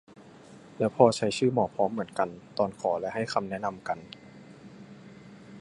[0.77, 3.97] และพอใช้ชื่อ หมอพร้อม เหมือนกัน ตอนขอและให้คำแนะนำกัน